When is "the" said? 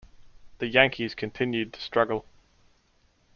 0.57-0.65